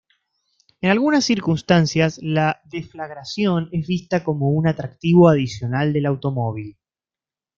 [0.81, 6.75] En algunas circunstancias la deflagración es vista como un atractivo adicional del automóvil.